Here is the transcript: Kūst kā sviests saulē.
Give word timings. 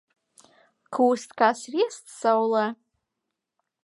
Kūst 0.97 1.35
kā 1.41 1.49
sviests 1.59 2.17
saulē. 2.23 2.65